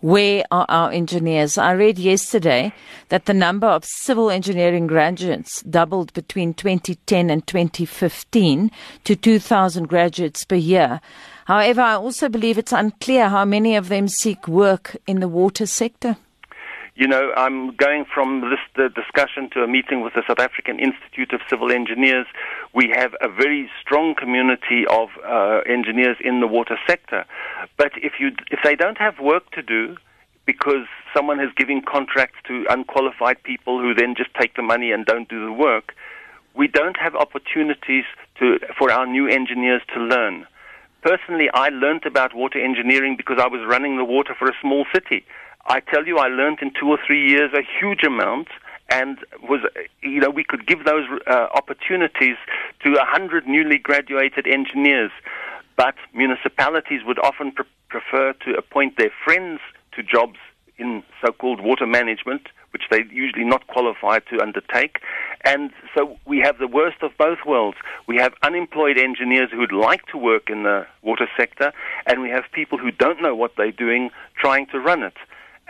Where 0.00 0.44
are 0.50 0.66
our 0.68 0.90
engineers? 0.90 1.58
I 1.58 1.72
read 1.72 1.98
yesterday 1.98 2.72
that 3.08 3.26
the 3.26 3.34
number 3.34 3.66
of 3.66 3.84
civil 3.84 4.30
engineering 4.30 4.86
graduates 4.86 5.62
doubled 5.62 6.12
between 6.12 6.54
2010 6.54 7.30
and 7.30 7.46
2015 7.46 8.70
to 9.04 9.16
2,000 9.16 9.88
graduates 9.88 10.44
per 10.44 10.56
year. 10.56 11.00
However, 11.46 11.80
I 11.80 11.94
also 11.94 12.28
believe 12.28 12.58
it's 12.58 12.72
unclear 12.72 13.28
how 13.28 13.44
many 13.44 13.76
of 13.76 13.88
them 13.88 14.08
seek 14.08 14.46
work 14.46 14.96
in 15.06 15.20
the 15.20 15.28
water 15.28 15.66
sector. 15.66 16.16
You 16.96 17.06
know, 17.06 17.32
I'm 17.36 17.74
going 17.76 18.04
from 18.12 18.50
this 18.50 18.92
discussion 18.94 19.48
to 19.54 19.62
a 19.62 19.68
meeting 19.68 20.02
with 20.02 20.14
the 20.14 20.22
South 20.26 20.40
African 20.40 20.78
Institute 20.78 21.32
of 21.32 21.40
Civil 21.48 21.70
Engineers. 21.70 22.26
We 22.74 22.92
have 22.94 23.14
a 23.20 23.28
very 23.28 23.70
strong 23.80 24.14
community 24.14 24.84
of 24.90 25.08
uh, 25.24 25.60
engineers 25.68 26.16
in 26.22 26.40
the 26.40 26.46
water 26.46 26.76
sector, 26.86 27.24
but 27.76 27.92
if 27.96 28.14
you 28.18 28.32
if 28.50 28.60
they 28.64 28.74
don't 28.74 28.98
have 28.98 29.18
work 29.20 29.50
to 29.52 29.62
do, 29.62 29.96
because 30.46 30.86
someone 31.14 31.38
is 31.40 31.50
giving 31.56 31.80
contracts 31.80 32.38
to 32.48 32.64
unqualified 32.68 33.42
people 33.44 33.80
who 33.80 33.94
then 33.94 34.14
just 34.16 34.30
take 34.34 34.56
the 34.56 34.62
money 34.62 34.90
and 34.90 35.06
don't 35.06 35.28
do 35.28 35.44
the 35.44 35.52
work. 35.52 35.94
We 36.54 36.66
don't 36.66 36.96
have 36.96 37.14
opportunities 37.14 38.04
to, 38.40 38.58
for 38.76 38.90
our 38.90 39.06
new 39.06 39.28
engineers 39.28 39.82
to 39.94 40.00
learn. 40.00 40.46
Personally, 41.02 41.48
I 41.54 41.68
learned 41.68 42.04
about 42.04 42.34
water 42.34 42.62
engineering 42.62 43.16
because 43.16 43.38
I 43.40 43.46
was 43.46 43.60
running 43.66 43.96
the 43.96 44.04
water 44.04 44.34
for 44.36 44.48
a 44.48 44.56
small 44.60 44.84
city. 44.92 45.24
I 45.66 45.80
tell 45.80 46.06
you, 46.06 46.18
I 46.18 46.28
learned 46.28 46.58
in 46.62 46.72
two 46.78 46.88
or 46.88 46.98
three 47.06 47.28
years 47.28 47.52
a 47.54 47.62
huge 47.62 48.02
amount 48.04 48.48
and 48.90 49.18
was 49.48 49.60
you 50.02 50.20
know 50.20 50.30
we 50.30 50.44
could 50.44 50.66
give 50.66 50.84
those 50.84 51.06
uh, 51.26 51.46
opportunities 51.54 52.36
to 52.84 52.94
a 52.94 53.04
hundred 53.04 53.46
newly 53.46 53.78
graduated 53.78 54.46
engineers, 54.46 55.12
but 55.76 55.94
municipalities 56.12 57.02
would 57.06 57.18
often 57.20 57.52
pre- 57.52 57.64
prefer 57.88 58.32
to 58.44 58.54
appoint 58.54 58.96
their 58.96 59.12
friends 59.24 59.60
to 59.92 60.02
jobs 60.02 60.38
in 60.78 61.02
so-called 61.24 61.60
water 61.60 61.86
management, 61.86 62.48
which 62.72 62.84
they're 62.90 63.06
usually 63.06 63.44
not 63.44 63.66
qualified 63.66 64.22
to 64.30 64.40
undertake. 64.40 65.00
And 65.44 65.70
so 65.94 66.16
we 66.26 66.38
have 66.38 66.58
the 66.58 66.66
worst 66.66 67.02
of 67.02 67.10
both 67.18 67.38
worlds. 67.46 67.76
We 68.08 68.16
have 68.16 68.32
unemployed 68.42 68.98
engineers 68.98 69.50
who'd 69.52 69.72
like 69.72 70.06
to 70.06 70.16
work 70.16 70.48
in 70.48 70.62
the 70.62 70.86
water 71.02 71.28
sector, 71.36 71.72
and 72.06 72.22
we 72.22 72.30
have 72.30 72.44
people 72.52 72.78
who 72.78 72.90
don't 72.90 73.20
know 73.20 73.34
what 73.34 73.52
they're 73.56 73.72
doing 73.72 74.10
trying 74.36 74.66
to 74.68 74.80
run 74.80 75.02
it. 75.02 75.14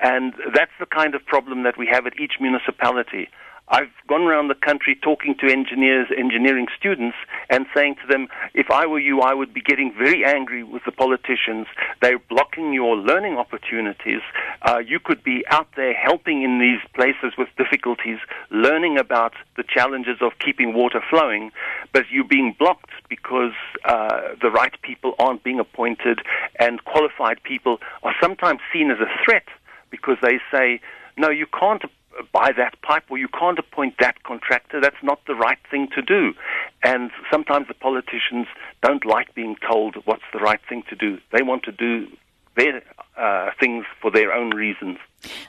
And 0.02 0.34
that's 0.54 0.72
the 0.78 0.86
kind 0.86 1.14
of 1.14 1.24
problem 1.26 1.62
that 1.64 1.76
we 1.76 1.86
have 1.86 2.06
at 2.06 2.18
each 2.18 2.34
municipality. 2.40 3.28
I've 3.70 3.92
gone 4.08 4.22
around 4.22 4.48
the 4.48 4.56
country 4.56 4.98
talking 5.00 5.36
to 5.38 5.46
engineers, 5.46 6.08
engineering 6.16 6.66
students, 6.76 7.16
and 7.48 7.66
saying 7.72 7.96
to 8.02 8.06
them, 8.08 8.26
if 8.52 8.68
I 8.68 8.84
were 8.86 8.98
you, 8.98 9.20
I 9.20 9.32
would 9.32 9.54
be 9.54 9.60
getting 9.60 9.94
very 9.96 10.24
angry 10.24 10.64
with 10.64 10.82
the 10.84 10.90
politicians. 10.90 11.68
They're 12.02 12.18
blocking 12.18 12.72
your 12.72 12.96
learning 12.96 13.36
opportunities. 13.36 14.22
Uh, 14.62 14.78
you 14.78 14.98
could 14.98 15.22
be 15.22 15.44
out 15.50 15.68
there 15.76 15.94
helping 15.94 16.42
in 16.42 16.58
these 16.58 16.80
places 16.94 17.38
with 17.38 17.48
difficulties, 17.56 18.18
learning 18.50 18.98
about 18.98 19.34
the 19.56 19.62
challenges 19.62 20.16
of 20.20 20.32
keeping 20.44 20.74
water 20.74 21.00
flowing, 21.08 21.52
but 21.92 22.02
you're 22.10 22.24
being 22.24 22.56
blocked 22.58 22.90
because 23.08 23.54
uh, 23.84 24.34
the 24.42 24.50
right 24.50 24.74
people 24.82 25.14
aren't 25.20 25.44
being 25.44 25.60
appointed, 25.60 26.18
and 26.58 26.84
qualified 26.84 27.40
people 27.44 27.78
are 28.02 28.14
sometimes 28.20 28.58
seen 28.72 28.90
as 28.90 28.98
a 28.98 29.24
threat 29.24 29.44
because 29.90 30.16
they 30.22 30.38
say, 30.52 30.80
no, 31.16 31.30
you 31.30 31.46
can't 31.46 31.82
buy 32.32 32.50
that 32.56 32.80
pipe 32.82 33.04
or 33.08 33.18
you 33.18 33.28
can't 33.28 33.58
appoint 33.58 33.94
that 34.00 34.22
contractor. 34.24 34.80
That's 34.80 35.02
not 35.02 35.20
the 35.26 35.34
right 35.34 35.58
thing 35.70 35.88
to 35.94 36.02
do. 36.02 36.34
And 36.82 37.10
sometimes 37.30 37.68
the 37.68 37.74
politicians 37.74 38.46
don't 38.82 39.04
like 39.06 39.34
being 39.34 39.56
told 39.66 39.96
what's 40.04 40.22
the 40.32 40.40
right 40.40 40.60
thing 40.68 40.82
to 40.90 40.96
do. 40.96 41.18
They 41.32 41.42
want 41.42 41.62
to 41.64 41.72
do 41.72 42.06
their 42.56 42.82
uh, 43.20 43.50
things 43.58 43.84
for 44.00 44.10
their 44.10 44.32
own 44.32 44.50
reasons. 44.56 44.98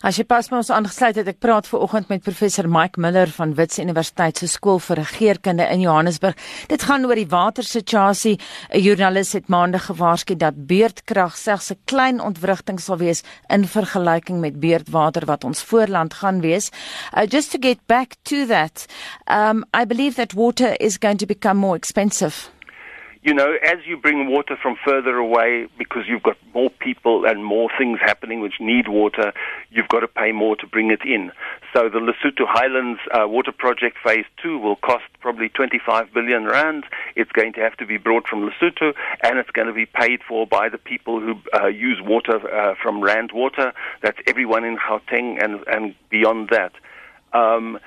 As 0.03 0.17
jy 0.19 0.25
pas 0.27 0.49
ons 0.51 0.69
aangesluit 0.73 1.15
het, 1.21 1.29
ek 1.31 1.39
praat 1.39 1.67
ver 1.69 1.83
oggend 1.85 2.09
met 2.11 2.23
professor 2.25 2.67
Mike 2.67 2.99
Miller 2.99 3.29
van 3.31 3.53
Wits 3.55 3.79
Universiteit 3.79 4.41
se 4.41 4.49
skool 4.51 4.81
vir 4.83 4.99
regeringskunde 4.99 5.67
in 5.71 5.85
Johannesburg. 5.85 6.35
Dit 6.67 6.83
gaan 6.89 7.07
oor 7.07 7.15
die 7.15 7.29
watersituasie. 7.31 8.35
'n 8.73 8.81
Joernalis 8.83 9.31
het 9.33 9.47
maandag 9.47 9.87
gewaarsku 9.87 10.35
dat 10.35 10.67
beurtkrag 10.67 11.37
slegs 11.37 11.71
'n 11.71 11.79
klein 11.85 12.19
ontwrigting 12.19 12.79
sal 12.79 12.97
wees 12.97 13.23
in 13.47 13.63
vergelyking 13.63 14.41
met 14.41 14.59
beurtwater 14.59 15.25
wat 15.25 15.43
ons 15.43 15.63
voorland 15.63 16.13
gaan 16.13 16.41
wees. 16.41 16.71
Uh, 17.15 17.23
just 17.25 17.51
to 17.51 17.57
get 17.59 17.79
back 17.87 18.15
to 18.23 18.45
that, 18.45 18.85
um 19.27 19.63
I 19.73 19.85
believe 19.85 20.15
that 20.15 20.33
water 20.33 20.75
is 20.79 20.97
going 20.99 21.19
to 21.19 21.25
become 21.25 21.59
more 21.59 21.77
expensive 21.77 22.51
you 23.23 23.35
know, 23.35 23.53
as 23.63 23.77
you 23.85 23.97
bring 23.97 24.27
water 24.27 24.57
from 24.59 24.75
further 24.83 25.15
away, 25.17 25.67
because 25.77 26.03
you've 26.07 26.23
got 26.23 26.37
more 26.55 26.71
people 26.71 27.25
and 27.25 27.45
more 27.45 27.69
things 27.77 27.99
happening 28.01 28.41
which 28.41 28.55
need 28.59 28.87
water, 28.87 29.31
you've 29.69 29.87
got 29.89 29.99
to 29.99 30.07
pay 30.07 30.31
more 30.31 30.55
to 30.55 30.65
bring 30.65 30.89
it 30.89 31.01
in. 31.05 31.31
So 31.71 31.87
the 31.87 31.99
Lesotho 31.99 32.47
Highlands 32.47 32.99
uh, 33.11 33.27
Water 33.27 33.51
Project 33.51 33.97
Phase 34.03 34.25
2 34.41 34.57
will 34.57 34.75
cost 34.75 35.03
probably 35.19 35.49
25 35.49 36.11
billion 36.13 36.45
rand. 36.45 36.85
It's 37.15 37.31
going 37.31 37.53
to 37.53 37.61
have 37.61 37.77
to 37.77 37.85
be 37.85 37.97
brought 37.97 38.27
from 38.27 38.49
Lesotho, 38.49 38.93
and 39.23 39.37
it's 39.37 39.51
going 39.51 39.67
to 39.67 39.73
be 39.73 39.85
paid 39.85 40.21
for 40.27 40.47
by 40.47 40.69
the 40.69 40.79
people 40.79 41.19
who 41.19 41.35
uh, 41.53 41.67
use 41.67 42.01
water 42.01 42.37
uh, 42.51 42.73
from 42.81 43.01
Rand 43.01 43.33
Water. 43.33 43.71
That's 44.01 44.17
everyone 44.25 44.63
in 44.63 44.77
Gauteng 44.77 45.43
and, 45.43 45.63
and 45.67 45.93
beyond 46.09 46.49
that. 46.49 46.73
Um, 47.33 47.79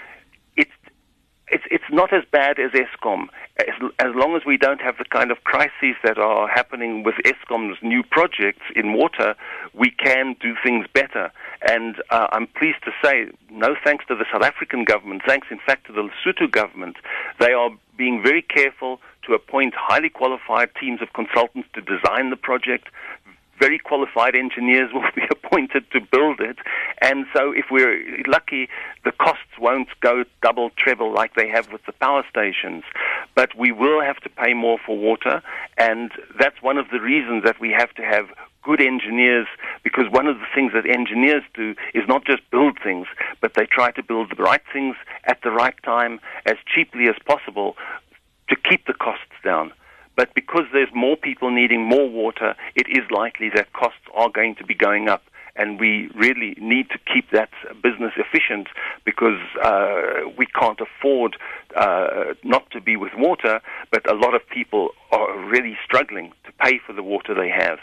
it's 1.48 1.64
it's 1.70 1.84
not 1.90 2.12
as 2.12 2.24
bad 2.30 2.58
as 2.58 2.72
Eskom. 2.72 3.28
As, 3.58 3.90
as 3.98 4.14
long 4.14 4.34
as 4.34 4.42
we 4.44 4.56
don't 4.56 4.80
have 4.80 4.96
the 4.98 5.04
kind 5.04 5.30
of 5.30 5.44
crises 5.44 5.94
that 6.02 6.18
are 6.18 6.48
happening 6.48 7.02
with 7.02 7.14
Eskom's 7.24 7.78
new 7.82 8.02
projects 8.02 8.62
in 8.74 8.94
water, 8.94 9.36
we 9.74 9.90
can 9.90 10.34
do 10.40 10.54
things 10.64 10.86
better. 10.92 11.30
And 11.68 11.96
uh, 12.10 12.26
I'm 12.32 12.46
pleased 12.48 12.82
to 12.84 12.90
say, 13.02 13.28
no 13.50 13.76
thanks 13.84 14.04
to 14.08 14.16
the 14.16 14.24
South 14.32 14.42
African 14.42 14.84
government, 14.84 15.22
thanks 15.26 15.48
in 15.50 15.58
fact 15.64 15.86
to 15.86 15.92
the 15.92 16.02
Lesotho 16.02 16.50
government, 16.50 16.96
they 17.38 17.52
are 17.52 17.70
being 17.96 18.22
very 18.22 18.42
careful 18.42 19.00
to 19.26 19.34
appoint 19.34 19.74
highly 19.76 20.10
qualified 20.10 20.70
teams 20.80 21.00
of 21.00 21.12
consultants 21.12 21.68
to 21.74 21.80
design 21.80 22.30
the 22.30 22.36
project, 22.36 22.88
very 23.64 23.78
qualified 23.78 24.34
engineers 24.36 24.90
will 24.94 25.10
be 25.14 25.26
appointed 25.30 25.84
to 25.92 26.00
build 26.00 26.40
it. 26.40 26.58
And 27.00 27.24
so, 27.34 27.52
if 27.52 27.66
we're 27.70 28.22
lucky, 28.26 28.68
the 29.04 29.12
costs 29.12 29.54
won't 29.58 29.88
go 30.00 30.24
double, 30.42 30.70
treble 30.76 31.12
like 31.12 31.34
they 31.34 31.48
have 31.48 31.72
with 31.72 31.84
the 31.86 31.92
power 31.92 32.24
stations. 32.28 32.84
But 33.34 33.56
we 33.56 33.72
will 33.72 34.02
have 34.02 34.18
to 34.20 34.28
pay 34.28 34.52
more 34.52 34.78
for 34.84 34.96
water, 34.98 35.42
and 35.78 36.10
that's 36.38 36.60
one 36.60 36.76
of 36.76 36.86
the 36.92 37.00
reasons 37.00 37.44
that 37.44 37.58
we 37.58 37.70
have 37.70 37.92
to 37.94 38.02
have 38.02 38.26
good 38.62 38.80
engineers 38.80 39.46
because 39.82 40.04
one 40.10 40.26
of 40.26 40.36
the 40.38 40.46
things 40.54 40.72
that 40.72 40.86
engineers 40.88 41.42
do 41.54 41.74
is 41.92 42.04
not 42.08 42.24
just 42.24 42.42
build 42.50 42.78
things, 42.82 43.06
but 43.42 43.52
they 43.54 43.66
try 43.66 43.90
to 43.92 44.02
build 44.02 44.32
the 44.34 44.42
right 44.42 44.62
things 44.72 44.96
at 45.24 45.38
the 45.42 45.50
right 45.50 45.74
time 45.84 46.18
as 46.46 46.56
cheaply 46.74 47.04
as 47.08 47.16
possible 47.26 47.76
to 48.48 48.56
keep 48.56 48.86
the 48.86 48.94
costs. 48.94 49.33
But 50.16 50.34
because 50.34 50.64
there's 50.72 50.92
more 50.94 51.16
people 51.16 51.50
needing 51.50 51.82
more 51.82 52.08
water, 52.08 52.54
it 52.74 52.86
is 52.88 53.10
likely 53.10 53.50
that 53.54 53.72
costs 53.72 54.06
are 54.14 54.28
going 54.28 54.54
to 54.56 54.64
be 54.64 54.74
going 54.74 55.08
up. 55.08 55.22
And 55.56 55.78
we 55.78 56.10
really 56.16 56.56
need 56.60 56.90
to 56.90 56.98
keep 56.98 57.30
that 57.30 57.50
business 57.80 58.12
efficient 58.16 58.66
because 59.04 59.40
uh, 59.62 60.28
we 60.36 60.46
can't 60.46 60.80
afford 60.80 61.36
uh, 61.76 62.34
not 62.42 62.68
to 62.72 62.80
be 62.80 62.96
with 62.96 63.12
water, 63.16 63.60
but 63.92 64.08
a 64.10 64.14
lot 64.14 64.34
of 64.34 64.40
people 64.48 64.90
are 65.12 65.38
really 65.48 65.78
struggling 65.84 66.32
to 66.44 66.52
pay 66.60 66.80
for 66.84 66.92
the 66.92 67.04
water 67.04 67.34
they 67.34 67.50
have. 67.50 67.78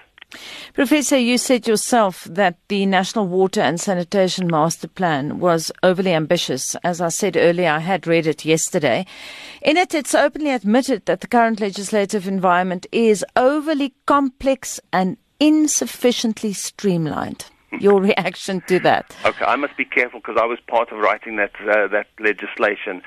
Professor, 0.74 1.18
you 1.18 1.38
said 1.38 1.68
yourself 1.68 2.24
that 2.30 2.58
the 2.70 2.86
National 2.86 3.28
Water 3.28 3.62
and 3.62 3.80
Sanitation 3.80 4.48
Master 4.48 4.88
Plan 4.88 5.40
was 5.40 5.72
overly 5.84 6.14
ambitious. 6.14 6.76
As 6.84 7.02
I 7.02 7.10
said 7.10 7.36
earlier, 7.36 7.70
I 7.70 7.80
had 7.80 8.08
read 8.08 8.28
it 8.28 8.46
yesterday. 8.46 9.06
In 9.62 9.78
it, 9.78 9.94
it's 9.94 10.16
openly 10.16 10.52
admitted 10.52 11.06
that 11.06 11.22
the 11.22 11.28
current 11.28 11.60
legislative 11.60 12.28
environment 12.28 12.86
is 12.92 13.26
overly 13.36 13.94
complex 14.06 14.80
and 14.94 15.18
insufficiently 15.40 16.54
streamlined. 16.54 17.46
Your 17.80 18.02
reaction 18.12 18.62
to 18.68 18.80
that? 18.80 19.16
Okay, 19.26 19.46
I 19.46 19.56
must 19.56 19.76
be 19.76 19.86
careful 19.86 20.20
because 20.20 20.38
I 20.40 20.46
was 20.46 20.60
part 20.68 20.92
of 20.92 21.00
writing 21.00 21.36
that 21.38 21.52
uh, 21.62 21.88
that 21.88 22.08
legislation. 22.20 23.02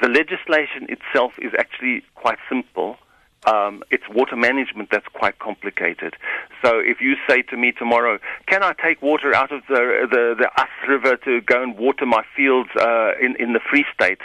The 0.00 0.08
legislation 0.08 0.86
itself 0.88 1.32
is 1.38 1.52
actually 1.58 2.02
quite 2.14 2.38
simple 2.48 2.96
um, 3.46 3.82
it's 3.90 4.08
water 4.08 4.36
management 4.36 4.90
that's 4.90 5.06
quite 5.08 5.38
complicated. 5.38 6.16
So 6.62 6.78
if 6.78 7.00
you 7.00 7.14
say 7.28 7.42
to 7.42 7.56
me 7.56 7.72
tomorrow, 7.72 8.18
can 8.46 8.62
I 8.62 8.72
take 8.72 9.02
water 9.02 9.34
out 9.34 9.52
of 9.52 9.62
the 9.68 10.08
the, 10.10 10.34
the 10.38 10.50
Us 10.60 10.68
River 10.88 11.16
to 11.18 11.40
go 11.40 11.62
and 11.62 11.76
water 11.76 12.06
my 12.06 12.24
fields 12.36 12.70
uh, 12.78 13.12
in 13.20 13.36
in 13.36 13.52
the 13.52 13.60
Free 13.60 13.84
State, 13.94 14.20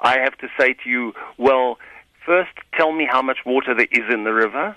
I 0.00 0.18
have 0.18 0.36
to 0.38 0.48
say 0.58 0.74
to 0.84 0.90
you, 0.90 1.12
well, 1.38 1.78
first 2.24 2.52
tell 2.74 2.92
me 2.92 3.06
how 3.10 3.22
much 3.22 3.38
water 3.44 3.74
there 3.74 3.88
is 3.90 4.12
in 4.12 4.24
the 4.24 4.32
river, 4.32 4.76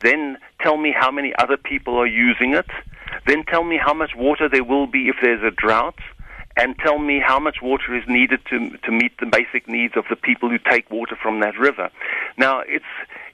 then 0.00 0.38
tell 0.60 0.76
me 0.76 0.92
how 0.92 1.10
many 1.10 1.34
other 1.38 1.56
people 1.56 1.96
are 1.96 2.06
using 2.06 2.54
it, 2.54 2.70
then 3.26 3.44
tell 3.44 3.64
me 3.64 3.76
how 3.76 3.94
much 3.94 4.14
water 4.16 4.48
there 4.48 4.64
will 4.64 4.86
be 4.86 5.08
if 5.08 5.16
there's 5.22 5.42
a 5.42 5.50
drought 5.50 5.98
and 6.56 6.74
tell 6.78 6.98
me 6.98 7.20
how 7.20 7.38
much 7.38 7.58
water 7.62 7.94
is 7.94 8.04
needed 8.08 8.40
to 8.48 8.70
to 8.78 8.90
meet 8.90 9.12
the 9.18 9.26
basic 9.26 9.68
needs 9.68 9.94
of 9.96 10.04
the 10.08 10.16
people 10.16 10.48
who 10.48 10.58
take 10.58 10.90
water 10.90 11.16
from 11.20 11.40
that 11.40 11.58
river. 11.58 11.90
Now, 12.38 12.60
it's 12.60 12.84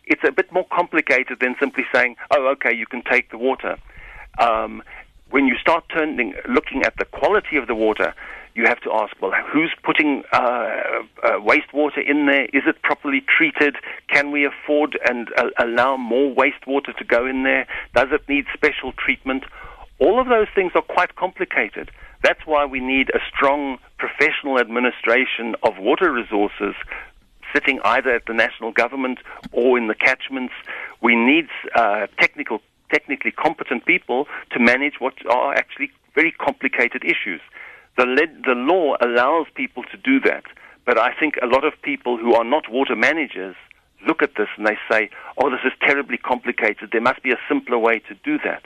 it's 0.04 0.22
a 0.26 0.32
bit 0.32 0.52
more 0.52 0.66
complicated 0.72 1.38
than 1.40 1.54
simply 1.60 1.84
saying, 1.94 2.16
"Oh, 2.30 2.48
okay, 2.48 2.74
you 2.74 2.86
can 2.86 3.02
take 3.02 3.30
the 3.30 3.38
water." 3.38 3.76
Um, 4.38 4.82
when 5.30 5.46
you 5.46 5.56
start 5.56 5.84
turning, 5.88 6.34
looking 6.48 6.82
at 6.84 6.94
the 6.98 7.06
quality 7.06 7.56
of 7.56 7.66
the 7.66 7.74
water, 7.74 8.14
you 8.54 8.64
have 8.66 8.80
to 8.80 8.92
ask, 8.92 9.14
well, 9.20 9.32
who's 9.50 9.74
putting 9.82 10.22
uh, 10.32 10.36
uh, 10.36 11.30
wastewater 11.40 12.06
in 12.06 12.26
there? 12.26 12.44
Is 12.52 12.64
it 12.66 12.82
properly 12.82 13.22
treated? 13.26 13.76
Can 14.08 14.30
we 14.30 14.44
afford 14.44 14.98
and 15.08 15.28
uh, 15.38 15.48
allow 15.58 15.96
more 15.96 16.34
wastewater 16.34 16.94
to 16.96 17.04
go 17.04 17.26
in 17.26 17.44
there? 17.44 17.66
Does 17.94 18.08
it 18.12 18.28
need 18.28 18.44
special 18.52 18.92
treatment? 18.92 19.44
All 19.98 20.20
of 20.20 20.28
those 20.28 20.48
things 20.54 20.72
are 20.74 20.82
quite 20.82 21.16
complicated. 21.16 21.90
That's 22.22 22.44
why 22.44 22.66
we 22.66 22.80
need 22.80 23.08
a 23.10 23.20
strong 23.34 23.78
professional 23.98 24.58
administration 24.58 25.54
of 25.62 25.78
water 25.78 26.12
resources 26.12 26.74
sitting 27.54 27.80
either 27.84 28.10
at 28.10 28.26
the 28.26 28.34
national 28.34 28.72
government 28.72 29.18
or 29.52 29.78
in 29.78 29.88
the 29.88 29.94
catchments. 29.94 30.54
We 31.00 31.14
need 31.16 31.48
uh, 31.74 32.06
technical 32.18 32.60
technically 32.92 33.30
competent 33.30 33.86
people 33.86 34.26
to 34.50 34.58
manage 34.58 34.94
what 34.98 35.14
are 35.26 35.54
actually 35.54 35.90
very 36.14 36.30
complicated 36.30 37.02
issues. 37.04 37.40
The, 37.96 38.04
the 38.44 38.54
law 38.54 38.96
allows 39.00 39.46
people 39.54 39.82
to 39.84 39.96
do 39.96 40.20
that, 40.20 40.44
but 40.84 40.98
I 40.98 41.14
think 41.18 41.36
a 41.42 41.46
lot 41.46 41.64
of 41.64 41.72
people 41.82 42.18
who 42.18 42.34
are 42.34 42.44
not 42.44 42.70
water 42.70 42.94
managers 42.94 43.56
look 44.06 44.22
at 44.22 44.34
this 44.36 44.48
and 44.56 44.66
they 44.66 44.76
say, 44.90 45.10
oh, 45.38 45.50
this 45.50 45.60
is 45.64 45.72
terribly 45.80 46.18
complicated. 46.18 46.90
There 46.92 47.00
must 47.00 47.22
be 47.22 47.30
a 47.30 47.38
simpler 47.48 47.78
way 47.78 48.00
to 48.00 48.14
do 48.24 48.38
that. 48.44 48.64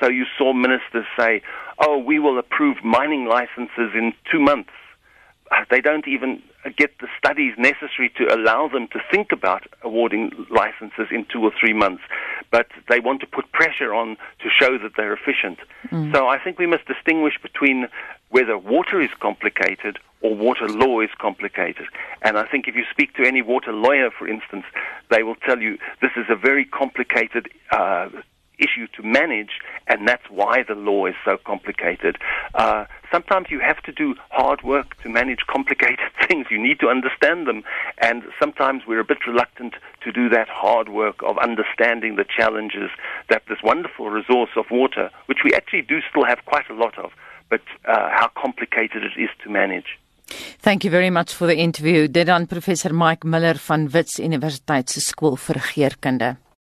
So 0.00 0.08
you 0.08 0.24
saw 0.36 0.52
ministers 0.52 1.06
say, 1.18 1.42
oh, 1.80 1.98
we 1.98 2.18
will 2.18 2.38
approve 2.38 2.76
mining 2.84 3.26
licenses 3.26 3.92
in 3.94 4.12
two 4.30 4.40
months. 4.40 4.70
Uh, 5.50 5.64
they 5.70 5.80
don't 5.80 6.06
even 6.06 6.42
get 6.70 6.98
the 7.00 7.08
studies 7.18 7.54
necessary 7.58 8.10
to 8.16 8.34
allow 8.34 8.68
them 8.68 8.88
to 8.88 9.00
think 9.10 9.32
about 9.32 9.64
awarding 9.82 10.30
licenses 10.50 11.08
in 11.10 11.26
two 11.32 11.42
or 11.42 11.52
three 11.58 11.72
months. 11.72 12.02
But 12.50 12.68
they 12.88 13.00
want 13.00 13.20
to 13.20 13.26
put 13.26 13.50
pressure 13.52 13.94
on 13.94 14.16
to 14.42 14.48
show 14.48 14.78
that 14.78 14.92
they're 14.96 15.12
efficient. 15.12 15.58
Mm. 15.90 16.12
So 16.14 16.28
I 16.28 16.38
think 16.38 16.58
we 16.58 16.66
must 16.66 16.86
distinguish 16.86 17.34
between 17.42 17.88
whether 18.30 18.58
water 18.58 19.00
is 19.00 19.10
complicated 19.20 19.98
or 20.22 20.34
water 20.34 20.68
law 20.68 21.00
is 21.00 21.10
complicated. 21.18 21.86
And 22.22 22.38
I 22.38 22.46
think 22.46 22.66
if 22.68 22.74
you 22.74 22.84
speak 22.90 23.14
to 23.14 23.26
any 23.26 23.42
water 23.42 23.72
lawyer, 23.72 24.10
for 24.10 24.26
instance, 24.28 24.64
they 25.10 25.22
will 25.22 25.36
tell 25.36 25.60
you 25.60 25.78
this 26.00 26.12
is 26.16 26.26
a 26.28 26.36
very 26.36 26.64
complicated 26.64 27.48
uh, 27.70 28.08
issue 28.58 28.86
to 28.96 29.02
manage, 29.02 29.60
and 29.86 30.08
that's 30.08 30.28
why 30.30 30.62
the 30.66 30.74
law 30.74 31.06
is 31.06 31.14
so 31.24 31.36
complicated. 31.44 32.16
Uh, 32.54 32.86
sometimes 33.10 33.46
you 33.50 33.60
have 33.60 33.82
to 33.82 33.92
do 33.92 34.14
hard 34.30 34.62
work 34.62 35.00
to 35.02 35.08
manage 35.08 35.40
complicated 35.46 36.10
things. 36.28 36.46
You 36.50 36.62
need 36.62 36.80
to 36.80 36.88
understand 36.88 37.46
them, 37.46 37.62
and 37.98 38.22
sometimes 38.38 38.82
we're 38.86 39.00
a 39.00 39.04
bit 39.04 39.26
reluctant 39.26 39.74
to 40.02 40.12
do 40.12 40.28
that 40.30 40.48
hard 40.48 40.88
work 40.88 41.22
of 41.22 41.38
understanding 41.38 42.16
the 42.16 42.24
challenges 42.24 42.90
that 43.28 43.42
this 43.48 43.58
wonderful 43.62 44.10
resource 44.10 44.50
of 44.56 44.66
water, 44.70 45.10
which 45.26 45.38
we 45.44 45.52
actually 45.54 45.82
do 45.82 46.00
still 46.08 46.24
have 46.24 46.44
quite 46.44 46.68
a 46.70 46.74
lot 46.74 46.98
of, 46.98 47.10
but 47.48 47.62
uh, 47.86 48.08
how 48.10 48.30
complicated 48.36 49.02
it 49.02 49.20
is 49.20 49.30
to 49.42 49.50
manage. 49.50 49.98
Thank 50.60 50.84
you 50.84 50.90
very 50.90 51.10
much 51.10 51.32
for 51.34 51.46
the 51.46 51.56
interview. 51.56 52.08
Dit 52.08 52.26
dan 52.26 52.46
professor 52.46 52.92
Mike 52.92 53.26
Muller 53.26 53.54
van 53.68 53.88
Wits 53.88 54.18
Universiteit 54.18 54.90
se 54.90 55.00
skool 55.00 55.36
vir. 55.36 56.45